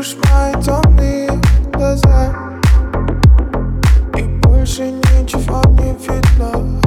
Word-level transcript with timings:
Любишь 0.00 0.16
мои 0.32 0.54
темные 0.62 1.28
а 1.28 1.76
глаза. 1.76 2.34
И 4.16 4.22
больше 4.22 4.92
ничего 4.92 5.60
не 5.74 5.92
видно. 5.92 6.80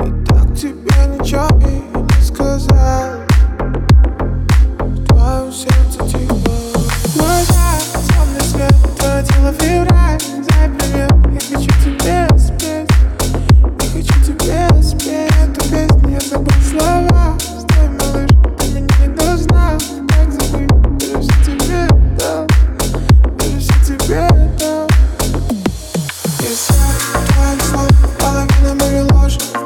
Я 0.00 0.06
так 0.24 0.46
тебе 0.56 0.98
ничего 1.06 1.46
и 1.60 1.74
не 1.96 2.20
сказал. 2.20 3.20
В 4.80 5.06
твоем 5.06 5.52
сердце 5.52 6.08
тихо. 6.08 6.35
I'm 27.16 28.48
in 28.58 28.64
the 28.64 28.74
middle 28.74 29.16
of. 29.16 29.65